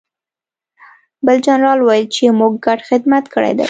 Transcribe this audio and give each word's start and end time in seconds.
بل 1.25 1.37
جنرال 1.45 1.79
وویل 1.81 2.07
چې 2.15 2.23
موږ 2.39 2.53
ګډ 2.65 2.79
خدمت 2.89 3.23
کړی 3.33 3.51
دی 3.55 3.59